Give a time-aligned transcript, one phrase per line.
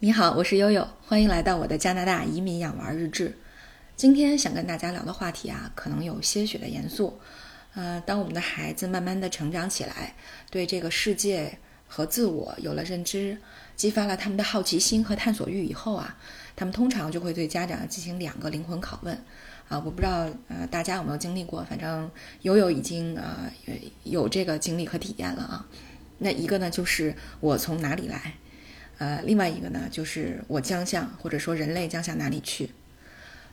[0.00, 3.36] 你好，我是悠悠，欢迎来到我的加拿大移民养娃日志。
[3.96, 7.18] 今天想跟大家聊的话题啊，可能有些许的严肃。
[7.74, 10.14] 呃，当我们的孩子慢慢的成长起来，
[10.52, 11.58] 对这个世界
[11.88, 13.36] 和自我有了认知，
[13.74, 16.16] 激发了他们的好奇心和探索欲以后啊，
[16.54, 19.12] 他们通常就会对家长进行两个灵魂拷问。
[19.68, 22.08] 啊，我不知道呃大家有没有经历过，反正
[22.42, 23.50] 悠悠已经啊
[24.04, 25.66] 有这个经历和体验了啊。
[26.18, 28.34] 那一个呢，就是我从哪里来。
[28.98, 32.68] 呃，另外一个呢，就是我将向或者说人类将向哪里去？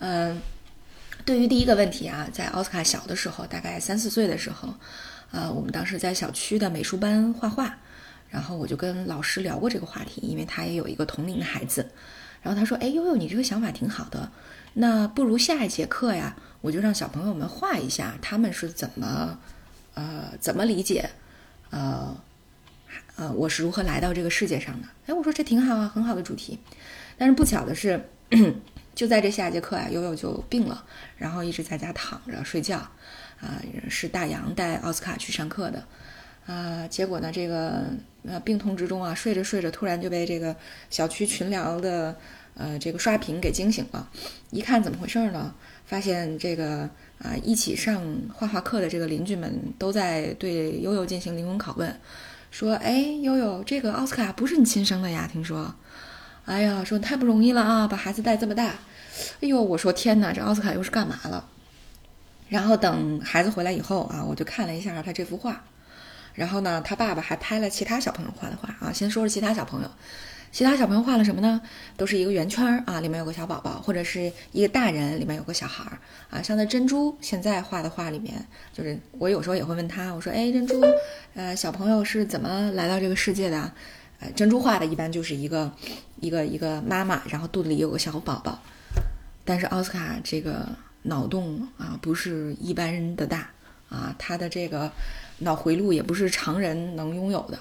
[0.00, 0.40] 嗯，
[1.24, 4.74] 对于第一个问题啊，在奥斯卡小的时候，大概三四岁的时候，
[5.30, 7.76] 呃，我们当时在小区的美术班画画，
[8.28, 11.88] 然后我就跟老师聊过这个话题，因为他也有一个同龄的孩子，
[12.42, 14.30] 然后他说：“哎，悠悠，你这个想法挺好的，
[14.74, 19.38] 那不如下一节课呀，我就让小朋友们画一下他们是怎么，
[19.94, 21.10] 呃，怎么理解，
[21.70, 22.16] 呃。”
[23.16, 24.88] 呃，我是如何来到这个世界上的？
[25.06, 26.58] 哎，我说这挺好啊，很好的主题。
[27.16, 28.00] 但是不巧的是，
[28.94, 30.84] 就在这下节课啊，悠悠就病了，
[31.16, 32.78] 然后一直在家躺着睡觉。
[33.40, 35.84] 啊，是大洋带奥斯卡去上课的。
[36.46, 37.84] 啊，结果呢，这个
[38.24, 40.56] 呃病痛之中啊，睡着睡着，突然就被这个
[40.90, 42.16] 小区群聊的
[42.54, 44.10] 呃这个刷屏给惊醒了。
[44.50, 45.54] 一看怎么回事呢？
[45.86, 48.02] 发现这个啊一起上
[48.34, 51.94] 画画课的这个邻居们都在对悠悠进行灵魂拷问。
[52.58, 55.28] 说，哎，悠悠，这个奥斯卡不是你亲生的呀？
[55.32, 55.72] 听说，
[56.44, 58.64] 哎呀，说太不容易了啊，把孩子带这么大。
[58.64, 61.44] 哎呦，我说天哪，这奥斯卡又是干嘛了？
[62.48, 65.62] 然后等孩子回来以后啊，我就看了一下他这幅画，
[66.34, 68.92] 然后呢，他爸爸还拍了其他小朋友画的画啊。
[68.92, 69.88] 先说说其他小朋友。
[70.50, 71.60] 其他小朋友画了什么呢？
[71.96, 75.98] 都是一个圆圈啊，里面有个小宝宝，或者是一个大人，里面有个小孩儿
[76.30, 76.42] 啊。
[76.42, 78.34] 像那珍珠现在画的画里面，
[78.72, 80.82] 就是我有时候也会问他，我说：“哎，珍珠，
[81.34, 83.70] 呃，小朋友是怎么来到这个世界的？”
[84.20, 85.70] 呃，珍珠画的一般就是一个
[86.18, 88.60] 一个一个妈妈，然后肚子里有个小宝宝。
[89.44, 90.66] 但是奥斯卡这个
[91.02, 93.48] 脑洞啊，不是一般人的大
[93.88, 94.90] 啊，他的这个
[95.38, 97.58] 脑回路也不是常人能拥有的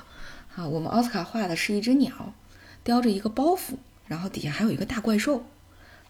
[0.56, 0.68] 啊。
[0.68, 2.34] 我们奥斯卡画的是一只鸟。
[2.88, 3.74] 叼着一个包袱，
[4.08, 5.44] 然后底下还有一个大怪兽，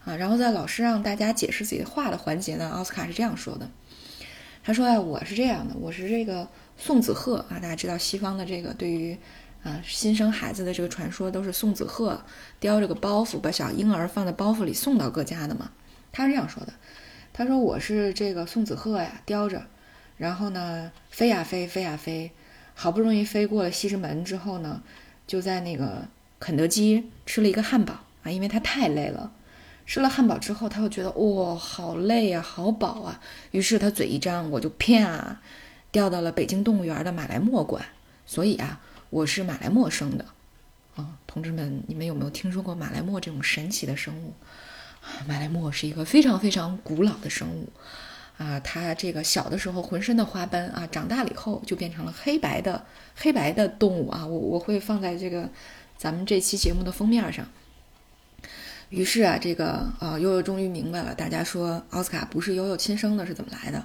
[0.05, 3.67] 啊，然后在老师让大家解释自己画的环节呢，奥斯卡是这样说的，
[4.63, 9.17] 他说啊，我是这样的，我是这个送子鹤啊，大家知道西方的这个对于
[9.63, 12.21] 啊新生孩子的这个传说都是送子鹤
[12.59, 15.71] 叼着个包袱把小婴儿放在包袱里送到各家的嘛，
[16.11, 16.73] 他是这样说的，
[17.33, 19.65] 他说我是这个送子鹤呀，叼着，
[20.17, 22.31] 然后呢飞呀飞，飞呀飞，
[22.75, 24.83] 好不容易飞过了西直门之后呢，
[25.25, 26.07] 就在那个。
[26.39, 27.93] 肯德基吃了一个汉堡
[28.23, 29.31] 啊，因为他太累了。
[29.85, 33.21] 吃了汉堡之后，他又觉得哇，好累呀，好饱啊。
[33.51, 35.39] 于是他嘴一张，我就啪
[35.91, 37.85] 掉到了北京动物园的马来貘馆。
[38.25, 40.25] 所以啊，我是马来貘生的
[40.97, 44.33] 啊，同志们，你们有没有听说过马来貘这种神奇的生物？
[45.25, 47.69] 马来貘是一个非常非常古老的生物
[48.37, 54.27] 啊，它这个小的时候浑身的花斑啊，长大了以后就变成了黑白的黑白的动物啊。
[54.27, 55.49] 我我会放在这个。
[55.97, 57.47] 咱们这期节目的封面上，
[58.89, 63.83] 于是啊，这个呃悠悠终于明白了，大家说奥斯卡不是悠悠亲生的，是怎么来的？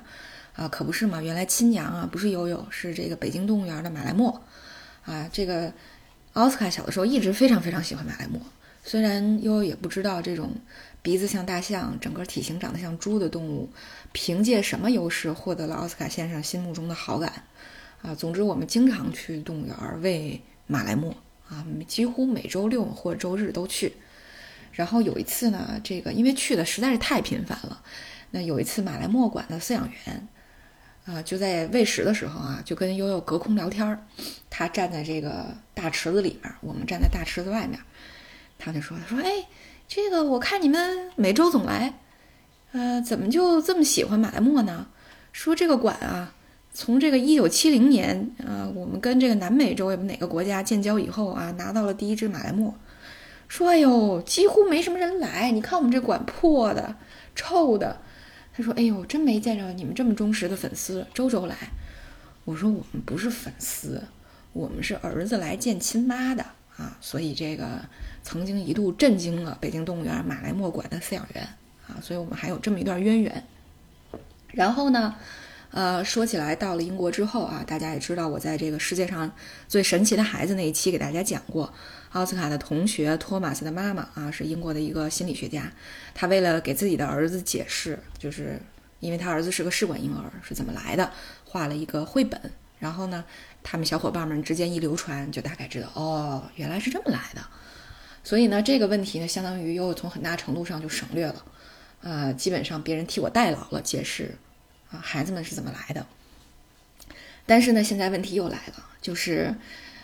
[0.54, 4.38] 啊，可不是嘛，原来亲娘啊不是悠悠，是这个北京动物园的马来貘。
[5.06, 5.72] 啊，这个
[6.34, 8.38] 奥斯卡小的时候一直非常非常喜欢马来貘，
[8.84, 10.52] 虽然悠悠也不知道这种
[11.00, 13.70] 鼻子像大象、整个体型长得像猪的动物，
[14.12, 17.44] 凭借什么优势获得了奥斯卡先生心目中的好感。
[18.02, 21.14] 啊，总之我们经常去动物园喂马来貘。
[21.52, 23.92] 啊，几乎每周六或者周日都去。
[24.72, 27.82] 然后有一次呢，这个因为去的实在是太频繁了，
[28.30, 30.28] 那有一次马来貘馆的饲养员
[31.04, 34.02] 啊，就在喂食的时候啊，就跟悠悠隔空聊天儿。
[34.48, 37.78] 他站在这个大池子里面，我们站在大池子外面。
[38.58, 39.46] 他就说：“他说，哎，
[39.86, 41.92] 这个我看你们每周总来，
[42.72, 44.86] 呃，怎么就这么喜欢马来貘呢？
[45.32, 46.34] 说这个馆啊。”
[46.74, 52.72] 从这个一九七零年啊，我们跟这个南美洲也不哪个国家建交以后啊，拿到了第一只马来貘，
[53.46, 55.50] 说哎呦，几乎没什么人来。
[55.50, 56.96] 你看我们这馆破的、
[57.34, 57.98] 臭的。
[58.54, 61.54] 他说哎呦，真没见着你们这么忠实的粉丝，周周来。
[62.46, 64.02] 我说我们不是粉丝，
[64.54, 66.42] 我们是儿子来见亲妈的
[66.76, 66.96] 啊。
[67.02, 67.82] 所以这个
[68.22, 71.46] 曾经一度震惊了北京动物园马来貘馆的饲养员
[71.86, 73.44] 啊，所以我们还有这么一段渊源。
[74.52, 75.14] 然后呢？
[75.72, 79.32] 呃，说起来，到了英国之后啊，大家也知道，我在这个世界上
[79.66, 81.72] 最神奇的孩子那一期给大家讲过，
[82.10, 85.72] 奥斯卡的同学托马斯的妈妈啊，是英国的一个心理学家，
[86.14, 88.60] 他为了给自己的儿子解释，就是
[89.00, 91.10] 因为他儿子是个试管婴儿，是怎么来的，
[91.46, 92.38] 画了一个绘本，
[92.78, 93.24] 然后呢，
[93.62, 97.40] 他们小伙伴们之间一流传，就大概知道，哦，原来是这么来的。
[98.22, 101.44] 所以呢，这个问题呢，相当于又从很大程度上就省略了，
[102.02, 104.36] 呃，基本上别人替我代劳了，解释
[104.92, 106.06] 啊孩子们是怎么来的。
[107.44, 109.52] 但是呢，现在问题又来了，就是，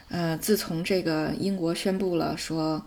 [0.09, 2.85] 呃，自从这个英国宣布了说，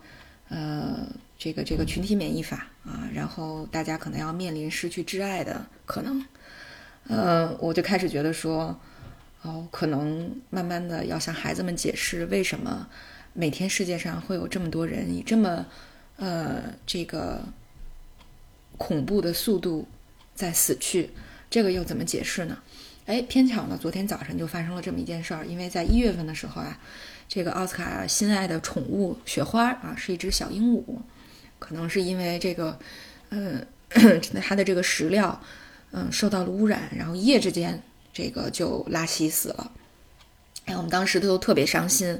[0.49, 1.07] 呃，
[1.37, 6.25] 这个这个群体免疫法啊，然后大家可能要面临失去挚爱的可能，
[7.07, 8.77] 呃，我就开始觉得说，
[9.41, 12.89] 哦，可能慢慢的要向孩子们解释为什么
[13.31, 15.65] 每天世界上会有这么多人以这么，
[16.17, 17.41] 呃，这个
[18.77, 19.87] 恐怖的速度
[20.35, 21.11] 在死去，
[21.51, 22.57] 这个又怎么解释呢？
[23.05, 25.45] 哎，偏巧呢，昨天早晨就发生了这么一件事儿。
[25.45, 26.79] 因为在一月份的时候啊，
[27.27, 30.83] 这个奥斯卡心爱的宠物雪花啊，是一只小鹦鹉，
[31.59, 32.79] 可能是因为这个，
[33.29, 33.65] 嗯，
[34.41, 35.41] 它的这个食料，
[35.91, 37.81] 嗯，受到了污染，然后一夜之间
[38.13, 39.71] 这个就拉稀死了。
[40.65, 42.17] 哎，我们当时都特别伤心，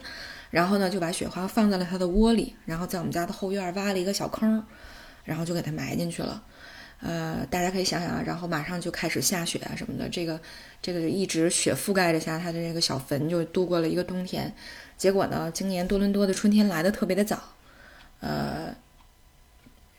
[0.50, 4.62] 然后呢就把雪花放在了它的窝里，然后在我们家的后院挖了一个小坑，
[5.24, 6.44] 然后就给它埋进去了。
[7.02, 10.40] 呃，大家可以想想啊，然后马上就开始下雪啊什么的，这个
[10.82, 14.54] 这个一直雪覆盖着下它的这个小坟，就度过了一个冬天。
[14.98, 17.42] 结果呢，今年多伦多的春天来的特别的早，
[18.20, 18.76] 呃，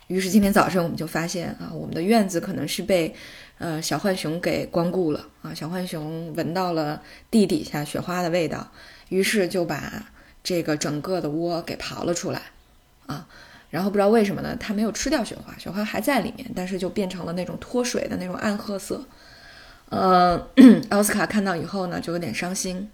[0.06, 3.12] 于是今天早上我们就发现啊，我们的院子可能是被
[3.58, 7.02] 呃小浣熊给光顾了啊，小浣熊闻到了
[7.32, 8.70] 地底下雪花的味道，
[9.08, 10.08] 于是就把
[10.44, 12.43] 这个整个的窝给刨了出来
[13.06, 13.26] 啊。
[13.72, 19.02] 然后不知道为什么呢，它没有吃掉雪花，雪花还在里面，但是就变成了那种脱水的那种暗褐色。
[19.88, 20.46] 呃，
[20.90, 22.90] 奥斯卡看到以后呢，就有点伤心。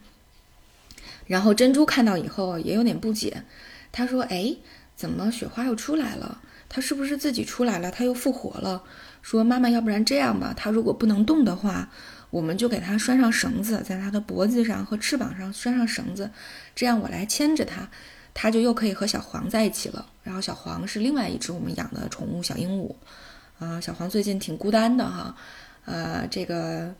[1.26, 3.42] 然后珍珠看到以后也有点不解，
[3.90, 4.54] 他说：“哎，
[4.94, 6.40] 怎么雪花又出来了？
[6.68, 7.90] 它是不是自己出来了？
[7.90, 8.84] 它又复活了？”
[9.20, 11.90] 说：“妈妈，要不然这样吧，它如果不能动的话，
[12.30, 16.30] 我们就给它拴上绳子，在它的脖子上和翅膀上拴上绳子，
[16.76, 17.88] 这样我来牵着它。”
[18.40, 20.06] 它就又可以和小黄在一起了。
[20.22, 22.94] 然后小黄是另外一只我们养的宠物小鹦鹉，
[23.58, 25.34] 啊，小黄最近挺孤单的哈，
[25.86, 26.94] 呃，这个，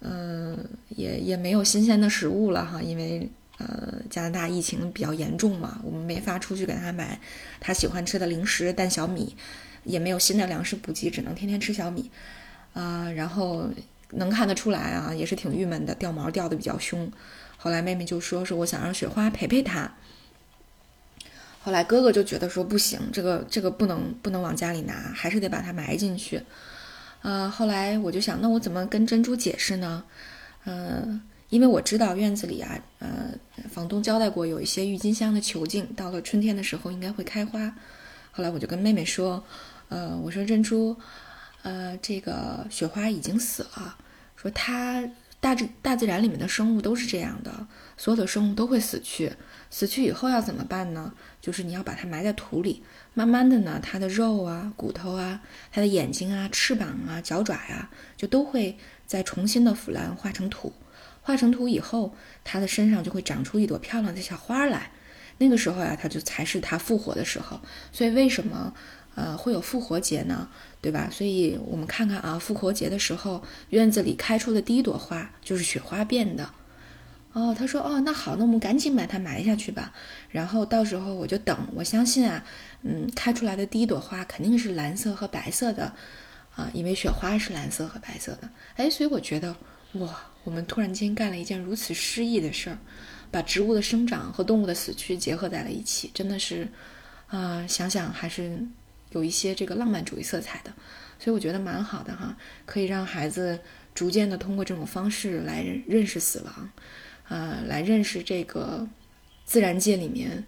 [0.00, 3.26] 嗯，也也没有新鲜的食物了哈，因为
[3.56, 7.18] 呃加拿大疫情比较严重嘛，我们没法出去给它买
[7.60, 9.34] 它喜欢吃的零食蛋小米，
[9.84, 12.10] 也没有新的粮食补给，只能天天吃小米，
[12.74, 13.70] 啊，然后
[14.10, 17.10] 能看得出来啊，也是挺郁闷的，掉毛掉的比较凶。
[17.56, 19.90] 后来妹妹就说说我想让雪花陪陪它。
[21.64, 26.42] 后来哥哥就觉得说不行，这个这个不能不能往家里拿，还是得把它埋进去。
[27.22, 30.04] 呃，后来我就想，那我怎么跟珍珠解释呢？
[30.66, 33.30] 嗯，因为我知道院子里啊，呃，
[33.70, 37.74] 房东交代过有一些郁金香的球茎，到了春天的时候应该会开花。
[38.30, 39.42] 后来我就跟妹妹说，
[39.88, 40.94] 呃，我说珍珠，
[41.62, 43.96] 呃，这个雪花已经死了，
[44.36, 45.02] 说它。
[45.40, 47.66] 大自大自然里面的生物都是这样的，
[47.98, 49.30] 所有的生物都会死去。
[49.74, 51.12] 死去以后要怎么办呢？
[51.40, 55.40] 就是你要把它埋在土里，慢慢的呢，它的肉啊、骨头啊、
[55.72, 60.72] 它的眼睛啊、翅膀啊、脚爪呀，就都会再重新的腐烂化成土。
[61.22, 64.92] 化成土以后，它的身上就会长出一朵漂亮的小花来。
[65.38, 67.60] 那个时候呀，它就才是它复活的时候。
[67.90, 68.72] 所以为什么？
[69.16, 70.48] 呃，会有复活节呢，
[70.80, 71.08] 对吧？
[71.10, 76.48] 所以我们看看啊，复活节的时候，院子里开出的第一朵花就是雪花变的。
[77.34, 79.92] 哦，他说，哦，那好，那我们赶紧把它埋下去吧。
[80.30, 82.42] 然后到时候我就等，我相信啊，
[82.82, 85.92] 嗯，开出来的第一朵花肯定是蓝色和白色的，
[86.54, 88.48] 啊，因为雪花是蓝色和白色的。
[88.76, 89.54] 哎，所以我觉得，
[89.94, 92.78] 哇，我们突然间干了一件如此诗意的事儿，
[93.30, 96.68] 把植物的生长和动物的死去结合在了一起，真的是，
[97.26, 98.66] 啊，想想还是。
[99.10, 100.72] 有一些这个浪漫主义色彩的，
[101.20, 102.36] 所以我觉得蛮好的哈，
[102.66, 103.56] 可以让孩子
[103.94, 106.70] 逐渐的通过这种方式来认识死亡，
[107.28, 108.86] 呃，来认识这个
[109.44, 110.44] 自然界里面，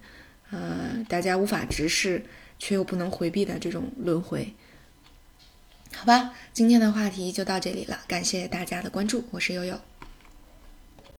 [0.50, 2.24] 呃，大家无法直视
[2.58, 4.54] 却又不能回避的这种轮回。
[5.94, 9.80] 好吧，今天的话题就到这里了，感谢大家的关注，我是悠悠。